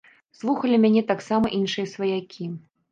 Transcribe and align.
Слухалі 0.39 0.79
мяне 0.85 1.03
таксама 1.11 1.55
іншыя 1.61 1.87
сваякі. 1.97 2.55